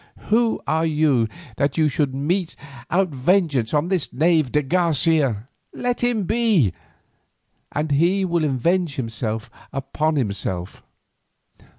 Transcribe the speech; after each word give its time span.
Who 0.29 0.59
are 0.65 0.87
you 0.87 1.27
that 1.57 1.77
you 1.77 1.87
should 1.87 2.15
mete 2.15 2.55
out 2.89 3.09
vengeance 3.09 3.71
on 3.71 3.89
this 3.89 4.11
knave 4.11 4.51
de 4.51 4.63
Garcia? 4.63 5.47
Let 5.73 6.03
him 6.03 6.23
be, 6.23 6.73
and 7.71 7.91
he 7.91 8.25
will 8.25 8.43
avenge 8.45 8.95
himself 8.95 9.51
upon 9.71 10.15
himself. 10.15 10.81